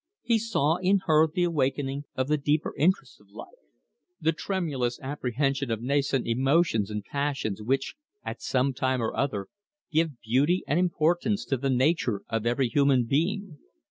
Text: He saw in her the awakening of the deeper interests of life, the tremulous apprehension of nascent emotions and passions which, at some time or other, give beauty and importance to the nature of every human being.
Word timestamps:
He 0.23 0.39
saw 0.39 0.77
in 0.77 1.01
her 1.05 1.27
the 1.27 1.43
awakening 1.43 2.05
of 2.15 2.27
the 2.27 2.35
deeper 2.35 2.73
interests 2.75 3.19
of 3.19 3.29
life, 3.29 3.53
the 4.19 4.31
tremulous 4.31 4.99
apprehension 4.99 5.69
of 5.69 5.83
nascent 5.83 6.25
emotions 6.25 6.89
and 6.89 7.03
passions 7.03 7.61
which, 7.61 7.93
at 8.25 8.41
some 8.41 8.73
time 8.73 8.99
or 8.99 9.15
other, 9.15 9.45
give 9.91 10.19
beauty 10.19 10.63
and 10.65 10.79
importance 10.79 11.45
to 11.45 11.57
the 11.57 11.69
nature 11.69 12.23
of 12.29 12.47
every 12.47 12.67
human 12.67 13.03
being. 13.03 13.59